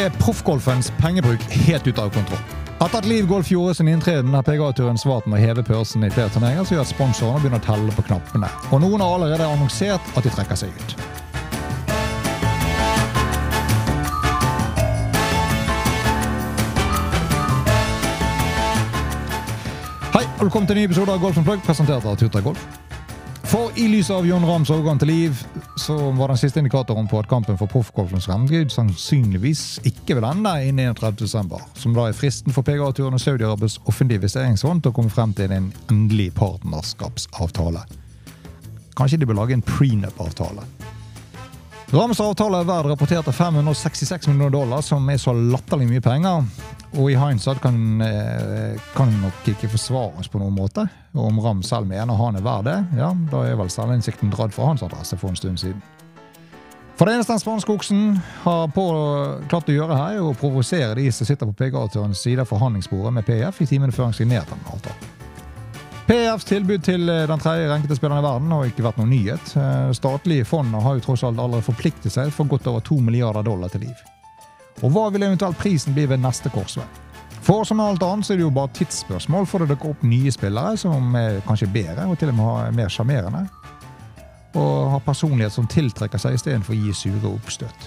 [0.00, 2.40] er proffgolfens pengebruk helt ute av kontroll.
[2.80, 6.10] Etter at Liv Golf gjorde sin inntreden, har PGA-turen svart med å heve pørsen i
[6.12, 8.48] flere turneringer, som gjør at sponsorene begynner å telle på knappene.
[8.72, 10.96] Og noen har allerede annonsert at de trekker seg ut.
[20.16, 22.89] Hei, velkommen til en ny episode av Golf Plug, presentert av Tuta Golf.
[23.50, 25.38] For i lys av John Rams overgang til Liv,
[25.74, 30.52] så var den siste indikatoren på at kampen for proffgolfens fremtid sannsynligvis ikke vil ende
[30.68, 35.10] innen 31.12., som da er fristen for PGA-turen og Saudi-Arabias offentlige investeringsfond til å komme
[35.10, 37.82] frem til en endelig partnerskapsavtale.
[38.94, 40.68] Kanskje de bør lage en prenup-avtale.
[41.90, 46.44] Rams avtale er verdt rapporterte 566 millioner dollar, som er så latterlig mye penger.
[46.94, 50.88] Og i hindsight kan, eh, kan nok ikke forsvares på noen måte.
[51.16, 54.54] Og om Ram selv mener han er verdt det, ja, da er vel selvinnsikten dratt
[54.54, 55.82] fra hans adresse for en stund siden.
[56.96, 58.86] For det eneste den spanske oksen har på,
[59.48, 63.12] klart å gjøre her, er å provosere de som sitter på PGA-turens side av forhandlingsbordet
[63.12, 65.19] med PF i timene før han signerte den avtalen.
[66.10, 69.52] PFs tilbud til eh, den tredje rankede spilleren i verden har ikke vært noen nyhet.
[69.54, 73.44] Eh, Statlige fond har jo tross alt allerede forpliktet seg for godt over to milliarder
[73.46, 74.00] dollar til liv.
[74.82, 76.88] Og hva vil eventuelt prisen bli ved neste korsvei?
[77.46, 80.32] For som alt annet så er det jo bare tidsspørsmål for det dukker opp nye
[80.34, 83.44] spillere som er kanskje bedre og til og med er mer sjarmerende.
[84.58, 87.86] Og har personlighet som tiltrekker seg istedenfor å gi sure oppstøt.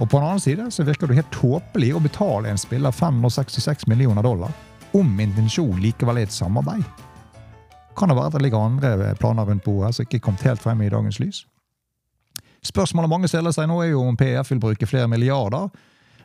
[0.00, 3.86] Og på den annen side så virker det helt tåpelig å betale en spiller 566
[3.86, 4.50] millioner dollar
[4.90, 7.06] om intensjonen likevel er et samarbeid.
[7.96, 10.62] Kan det være at det ligger andre planer rundt bordet som ikke er kommet helt
[10.62, 11.44] frem i dagens lys?
[12.66, 15.70] Spørsmålet mange stiller seg nå er jo om PF vil bruke flere milliarder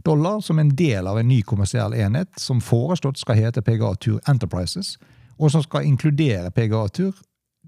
[0.06, 4.20] dollar som en del av en ny kommersiell enhet som foreslått skal hete PGA Tour
[4.30, 4.96] Enterprises,
[5.40, 7.16] og som skal inkludere PGA Tour,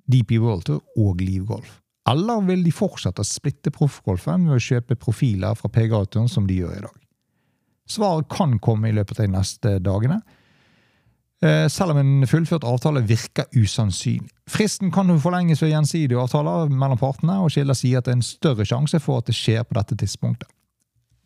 [0.06, 1.80] DP World Tour og Livgolf.
[2.08, 6.62] Eller vil de fortsette å splitte proffgolfen ved å kjøpe profiler fra PGA-turen som de
[6.62, 6.96] gjør i dag?
[7.88, 10.37] Svaret kan komme i løpet av de neste dagene, eh,
[11.42, 14.32] selv om en fullført avtale virker usannsynlig.
[14.50, 18.26] Fristen kan forlenges ved gjensidige avtaler mellom partene, og Skiller sier at det er en
[18.26, 20.50] større sjanse for at det skjer på dette tidspunktet.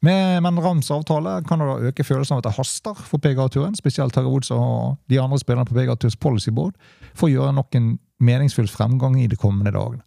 [0.02, 4.16] Med, men Rams avtale kan da øke følelsen av at det haster for PGA-turen, spesielt
[4.16, 6.74] Terje Woods og de andre spillerne på PGA Tours policy board,
[7.14, 10.02] for å gjøre nok en meningsfull fremgang i de kommende dagene.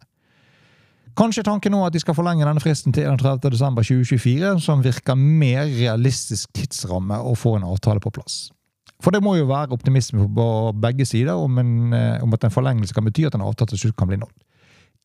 [1.15, 6.51] Kanskje tanken nå at de skal forlenge denne fristen til 31.12.2024, som virker mer realistisk
[6.59, 8.49] tidsramme å få en avtale på plass.
[9.05, 10.47] For det må jo være optimisme på
[10.81, 13.97] begge sider om, en, om at en forlengelse kan bety at en avtale til slutt
[13.99, 14.33] kan bli nådd.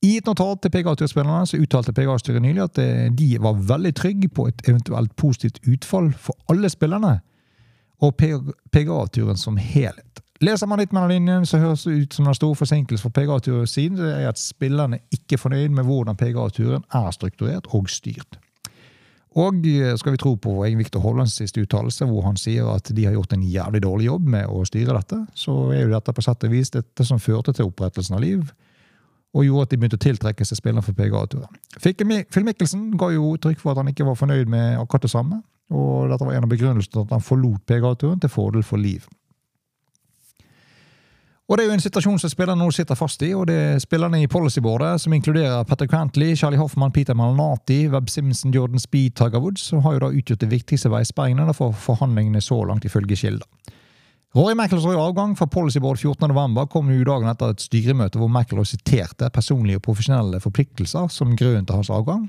[0.00, 2.78] I et notat til PGA-turspillerne så uttalte PGA-styret nylig at
[3.18, 7.18] de var veldig trygge på et eventuelt positivt utfall for alle spillerne
[8.00, 8.16] og
[8.72, 10.22] PGA-turen som helhet.
[10.40, 13.74] Leser man litt mellom linjene, så høres det ut som den store forsinkelse for PGA-turens
[13.76, 18.40] side er at spillerne ikke er fornøyd med hvordan PGA-turen er strukturert og styrt.
[19.38, 19.62] Og
[20.00, 23.36] skal vi tro på Victor Hollands siste uttalelse, hvor han sier at de har gjort
[23.36, 26.50] en jævlig dårlig jobb med å styre dette, så er jo dette på sett og
[26.50, 28.50] vis dette som førte til opprettelsen av Liv,
[29.30, 31.60] og gjorde at de begynte å tiltrekke seg spillere for PGA-turen.
[31.78, 35.38] Phil Mikkelsen ga jo uttrykk for at han ikke var fornøyd med akkurat det samme,
[35.70, 39.06] og dette var en av begrunnelsene at han forlot PGA-turen til fordel for Liv.
[41.50, 43.80] Og Det er jo en situasjon som spillerne nå sitter fast i, og det er
[43.82, 49.16] spillerne i policyboardet, som inkluderer Petter Crantley, Charlie Hoffman, Peter Malnati, Webb Simpson, Jordan Speed,
[49.18, 53.18] Tiger Woods, som har jo da utgjort det viktigste veisperringene for forhandlingene så langt, ifølge
[53.18, 53.74] kilder.
[54.38, 59.34] Rory McIlroys avgang fra policyboard 14.11 kom jo dagen etter et styremøte hvor McIlroy siterte
[59.34, 62.28] personlige og profesjonelle forpliktelser som grunn til hans avgang,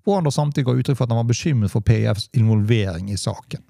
[0.00, 3.20] hvor han da samtidig ga uttrykk for at han var bekymret for PFs involvering i
[3.20, 3.60] saken.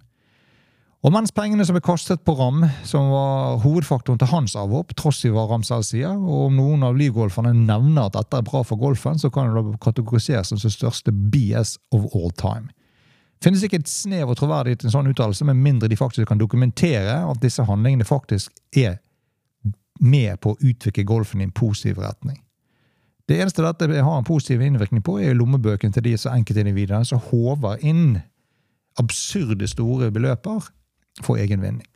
[1.07, 5.21] Og mens pengene som ble kastet på Ram, som var hovedfaktoren til hans avhopp, tross
[5.23, 8.65] i hva Ram selv sier, og om noen av livgolferne nevner at dette er bra
[8.67, 12.73] for golfen, så kan det da kategoriseres som det største BS of all time.
[13.45, 16.41] Finnes ikke et snev av troverdighet i en sånn uttalelse, med mindre de faktisk kan
[16.43, 18.99] dokumentere at disse handlingene faktisk er
[20.03, 22.41] med på å utvikle golfen i en positiv retning.
[23.31, 27.79] Det eneste dette har en positiv innvirkning på, er lommebøkene til disse enkeltindividene som håver
[27.87, 28.19] inn
[28.99, 30.67] absurde store beløper
[31.23, 31.87] for egen vinning.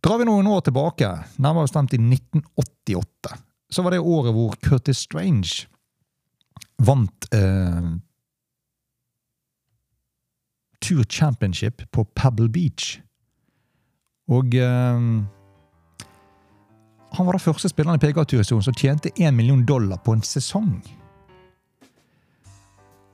[0.00, 3.34] Drar vi noen år tilbake, nærmere bestemt i 1988,
[3.70, 5.66] så var det året hvor Curtis Strange
[6.80, 7.90] vant eh,
[10.80, 12.96] Tour Championship på Pebble Beach.
[14.32, 15.04] Og eh,
[17.10, 20.78] han var da første spilleren i PGA-turhistorien som tjente 1 million dollar på en sesong.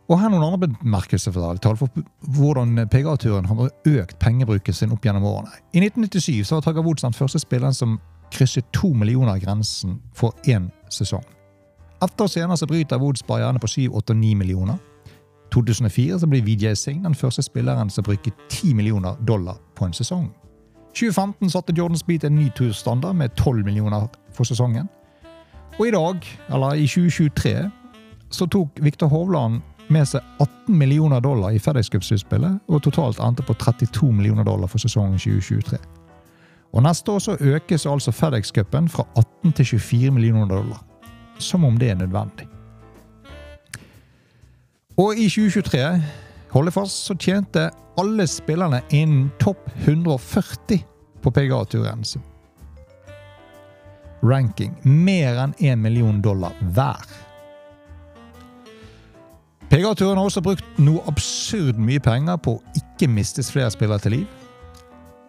[0.07, 1.89] Og her noen andre bemerkelser for
[2.39, 5.51] hvordan PGA-turen har økt pengebruken sin opp gjennom årene.
[5.75, 7.99] I 1997 så var Tiger Woods den første spilleren som
[8.31, 11.25] krysset to millioner grensen for én sesong.
[12.03, 14.79] Etter og senere så bryter Woods gjerne på 7, 8 og 9 millioner.
[15.55, 19.93] 2004 så blir VJ Singh den første spilleren som bruker 10 millioner dollar på en
[19.93, 20.31] sesong.
[20.95, 24.89] 2015 satte Jordan Speed en ny turstandard med 12 millioner for sesongen.
[25.79, 26.17] Og i dag,
[26.49, 27.71] eller i 2023,
[28.31, 29.61] så tok Viktor Hovland
[29.93, 34.71] med seg 18 millioner dollar i FedEx Cup-sluttspillet, og totalt endte på 32 millioner dollar
[34.71, 35.79] for sesongen 2023.
[36.77, 40.83] Og Neste år så økes altså FedEx-cupen fra 18 til 24 millioner dollar.
[41.39, 42.49] Som om det er nødvendig.
[44.97, 46.03] Og i 2023,
[46.51, 50.81] hold fast, så tjente alle spillerne innen topp 140
[51.23, 52.05] på PGA-turen.
[54.23, 57.26] Ranking mer enn 1 million dollar hver.
[59.77, 64.15] PGA-turen har også brukt noe absurd mye penger på å ikke mistes flere spillere til
[64.15, 64.37] liv.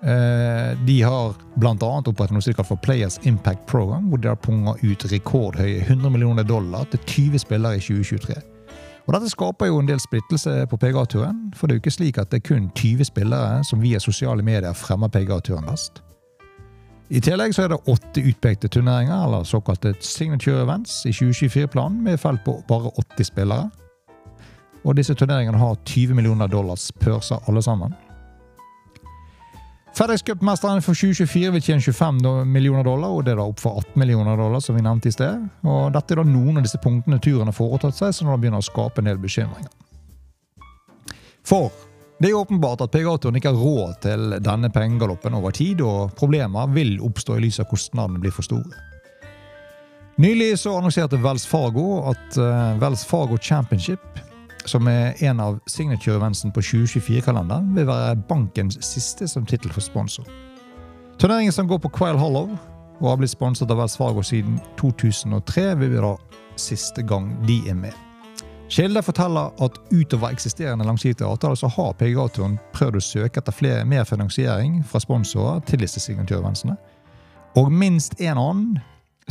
[0.07, 1.73] Eh, de har bl.a.
[1.75, 6.13] opprettet noe som de for Players Impact Program, hvor de har punga ut rekordhøye 100
[6.13, 7.01] millioner dollar til
[7.33, 8.37] 20 spillere i 2023.
[9.07, 12.19] Og Dette skaper jo en del splittelse på PGA-turen, for det er jo ikke slik
[12.21, 15.99] at det er kun 20 spillere som via sosiale medier fremmer PGA-turen best.
[17.11, 22.19] I tillegg så er det åtte utpekte turneringer, eller såkalte signature events, i 2024-planen, med
[22.23, 23.67] felt på bare 80 spillere.
[24.87, 27.95] Og disse turneringene har 20 millioner dollars pørser alle sammen.
[29.97, 33.79] FedEx Cup-mesteren for 2024 vil tjene 25 millioner dollar, og det er da opp for
[33.81, 35.47] 18 millioner dollar, som vi nevnte i sted.
[35.65, 38.61] Og Dette er da noen av disse punktene turen har foretatt seg, så nå begynner
[38.61, 39.73] å skape en del bekymringer.
[41.47, 41.73] For
[42.21, 46.69] det er åpenbart at PGA-turen ikke har råd til denne pengegaloppen over tid, og problemer
[46.77, 48.85] vil oppstå i lys av kostnadene blir for store.
[50.21, 54.01] Nylig så annonserte Wells Fargo at uh, Wells Fargo Championship
[54.67, 60.27] som er en av signature-eventsen på 2024-kalenderen, vil være bankens siste som tittel for sponsor.
[61.17, 62.51] Turneringen som går på Quail Hollow,
[62.99, 66.17] og har blitt sponset av Wells Fargo siden 2003, vil være
[66.57, 67.93] siste gang de er med.
[68.69, 73.85] Kilder forteller at utover eksisterende langsiktige avtaler så har PGA-turen prøvd å søke etter flere,
[73.87, 76.75] mer finansiering fra sponsorer til disse signature-eventsene.
[77.55, 78.79] Og minst en annen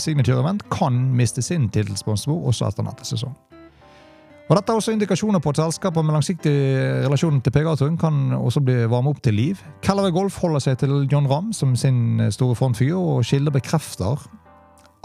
[0.00, 3.36] signature-event kan miste sin tittelsponsor også etter neste sesong.
[4.46, 6.54] Og Dette er også indikasjoner på at selskaper med langsiktig
[7.02, 9.62] relasjon til PGA-turen kan også bli varme opp til liv.
[9.82, 14.22] Callaway Golf holder seg til John Ramm som sin store frontfigur, og Kilder bekrefter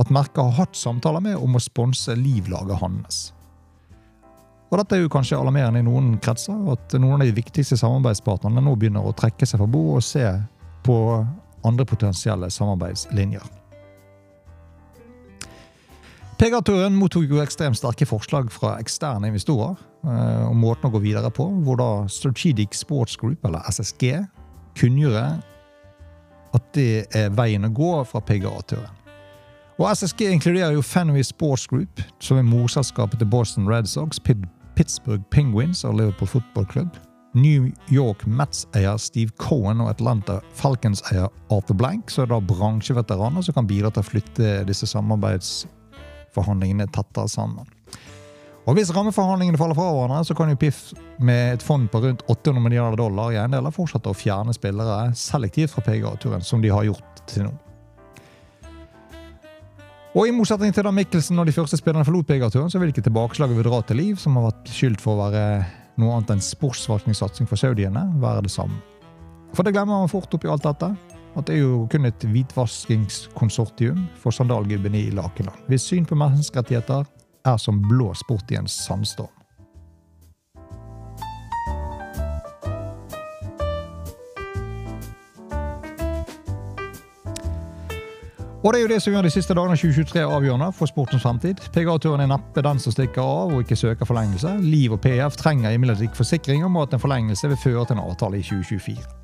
[0.02, 3.22] at merket har hatt samtaler med om å sponse livlaget hans.
[4.70, 8.62] Og Dette er jo kanskje alarmerende i noen kretser, at noen av de viktigste samarbeidspartnerne
[8.62, 10.28] nå begynner å trekke seg fra bordet og se
[10.86, 11.00] på
[11.66, 13.61] andre potensielle samarbeidslinjer.
[16.42, 19.76] PGA-turen mottok jo ekstremt sterke forslag fra eksterne investorer
[20.10, 24.24] eh, om måten å gå videre på, hvor da Strategic Sports Group, eller SSG,
[24.74, 25.22] kunngjorde
[26.58, 28.96] at det er veien å gå fra PGA-turen.
[29.78, 35.22] Og SSG inkluderer jo Fenway Sports Group, som er morselskapet til Boston Red Sox, Pittsburgh
[35.30, 36.98] Penguins og Liverpool Football Club.
[37.38, 43.60] New York Mets-eier Steve Cohen og Atlanta Falcons-eier Arthur Blank, som er da bransjeveteraner som
[43.60, 45.68] kan bidra til å flytte disse samarbeids
[46.36, 47.68] forhandlingene tettere sammen.
[48.70, 52.22] Og Hvis rammeforhandlingene faller fra hverandre, så kan jo Piff med et fond på rundt
[52.30, 56.86] 800 milliarder dollar i eiendeler fortsette å fjerne spillere selektivt fra PGA-turen, som de har
[56.86, 57.56] gjort til nå.
[60.12, 63.06] Og I motsetning til da Mikkelsen og de første spillerne forlot PGA-turen, så vil ikke
[63.08, 65.46] tilbakeslaget ved Dra til Liv, som har vært skyldt for å være
[66.02, 68.78] noe annet enn sportsforvaltningssatsing for saudiene, være det samme.
[69.56, 70.94] For det glemmer man fort oppi alt dette
[71.38, 77.06] at det er jo kun et hvitvaskingskonsortium for sandalgubbene i Lakeland, hvis syn på menneskerettigheter
[77.46, 79.32] er som blåst bort i en sandstorm.
[88.62, 91.64] Og det er jo det som gjør de siste dagene 2023 avgjørende for sportens fremtid.
[91.74, 94.54] PGA-turen er neppe den som stikker av og ikke søker forlengelse.
[94.62, 98.38] Liv og PF trenger imidlertid forsikring om at en forlengelse vil føre til en avtale
[98.38, 99.21] i 2024.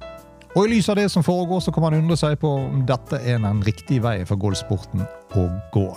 [0.57, 3.19] Og I lys av det som foregår, så kan man undre seg på om dette
[3.21, 5.03] er den riktige veien for golfsporten
[5.37, 5.89] å gå.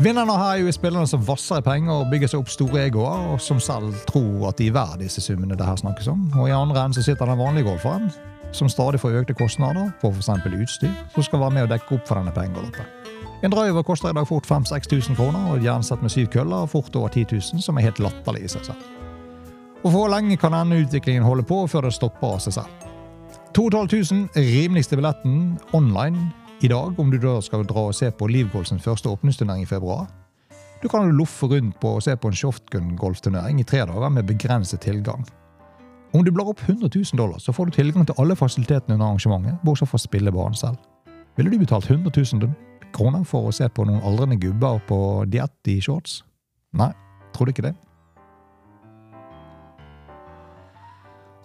[0.00, 3.26] Vinnerne her er jo spillerne som vasser i penger og bygger seg opp store egoer,
[3.34, 6.24] og som selv tror at de er verdt disse summene det her snakkes om.
[6.38, 8.08] Og I andre enden så sitter den vanlige golferen,
[8.56, 10.30] som stadig får økte kostnader på f.eks.
[10.48, 12.88] utstyr, som skal være med å dekke opp for denne pengegaloppen.
[13.44, 16.96] En driver koster i dag fort 5000-6000 kroner, og et jernsett med syv køller fort
[16.96, 18.97] over 10 000, som er helt latterlig i seg selv.
[19.86, 22.86] Og hvor lenge kan denne utviklingen holde på før det stopper av seg selv?
[23.54, 26.28] 2500, rimeligste billetten online
[26.62, 30.08] i dag, om du da skal dra og se på Livgolfs første åpningsturnering i februar.
[30.82, 34.26] Du kan jo loffe rundt på å se på en shotgun-golfturnering i tre dager med
[34.26, 35.24] begrenset tilgang.
[36.14, 39.10] Om du blar opp 100 000 dollar, så får du tilgang til alle fasilitetene under
[39.10, 40.78] arrangementet, bortsett fra spillebanen selv.
[41.36, 42.54] Ville du betalt 100 000
[42.94, 46.22] kroner for å se på noen aldrende gubber på diett i shorts?
[46.78, 46.90] Nei,
[47.34, 47.74] trodde ikke det.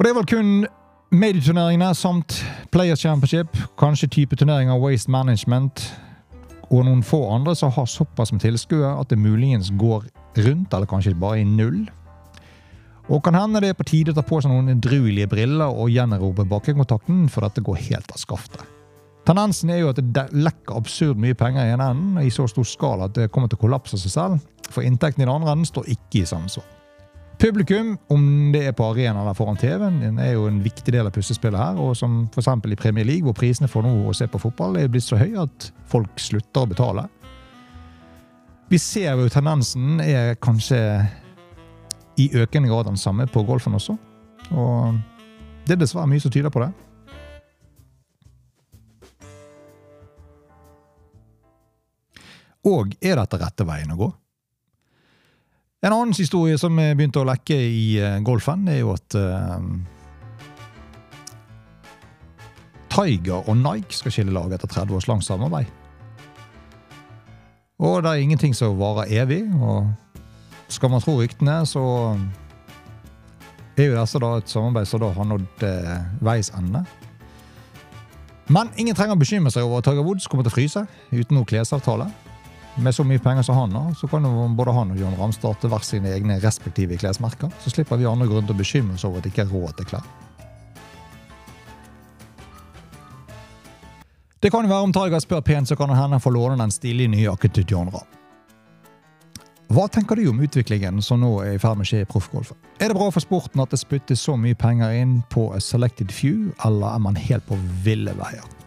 [0.03, 0.47] Og det er vel kun
[1.15, 2.33] medieturneringene samt
[2.75, 5.79] Players Championship, kanskje type turneringer Waste Management
[6.65, 10.03] og noen få andre som har såpass med tilskuere at det muligens går
[10.43, 11.85] rundt, eller kanskje bare i null.
[13.07, 15.95] Og kan hende det er på tide å ta på seg noen edruelige briller og
[15.95, 18.67] gjenerobre bakkekontakten, for dette går helt av skaftet.
[19.23, 22.67] Tendensen er jo at det lekker absurd mye penger i en enden i så stor
[22.67, 25.71] skala at det kommer til å kollapse seg selv, for inntekten i den andre enden
[25.71, 26.67] står ikke i samsvar.
[27.39, 31.11] Publikum, om det er på arena eller foran TV-en, er jo en viktig del av
[31.15, 31.79] puslespillet her.
[31.81, 32.47] og Som f.eks.
[32.71, 35.43] i Premier League, hvor prisene for noe å se på fotball er blitt så høye
[35.43, 37.07] at folk slutter å betale.
[38.71, 40.79] Vi ser jo tendensen er kanskje
[42.17, 43.97] i økende grad den samme på golfen også.
[44.53, 44.97] Og
[45.67, 46.71] det er dessverre mye som tyder på det.
[52.63, 54.13] Og er dette rette veien å gå?
[55.83, 59.59] En annen historie som begynte å lekke i eh, golfen, er jo at uh,
[62.93, 65.67] Tiger og Nike skal skille lag etter 30 års langt samarbeid.
[67.83, 69.43] Og det er ingenting som varer evig.
[69.59, 69.91] og
[70.71, 71.83] skal man tro ryktene, så
[73.77, 76.83] er jo dette da et samarbeid som da har nådd eh, veis ende.
[78.47, 81.37] Men ingen trenger å bekymre seg over at Tiger Woods kommer til å fryse uten
[81.37, 82.09] noen klesavtale.
[82.75, 85.61] Med så mye penger som han har, så kan jo både han og John Ramstad
[85.69, 87.51] hver sine egne respektive klesmerker.
[87.61, 89.75] Så slipper vi andre grunn til å bekymre oss over at det ikke er råd
[89.77, 90.07] til klær.
[94.43, 96.73] Det kan jo være om Tiger spør pent, så kan han hende få låne den
[96.73, 98.09] stilige nye jakken til John Ramm.
[99.73, 102.57] Hva tenker du om utviklingen som nå er i ferd med å skje i proffgolfen?
[102.81, 106.11] Er det bra for sporten at det spyttes så mye penger inn på a selected
[106.13, 108.62] few, eller er man helt på ville veier?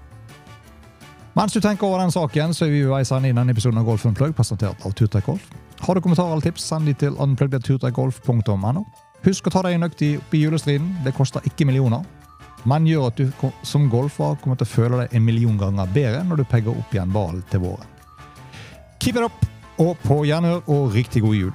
[1.37, 3.77] Mens du tenker over den saken, så er vi ved veis ende i denne episoden
[3.77, 5.51] av Golf Unplugged, presentert av Turtek Golf.
[5.85, 8.85] Har du kommentarer eller tips, send de til unpluggedturtreikgolf.no.
[9.27, 10.95] Husk å ta deg en økt i julestriden.
[11.05, 12.07] Det koster ikke millioner,
[12.65, 16.25] men gjør at du som golfer kommer til å føle deg en million ganger bedre
[16.25, 17.93] når du pegger opp igjen ballen til våren.
[18.97, 19.47] Keep it up!
[19.77, 21.53] Og på gjenhør og riktig god jul.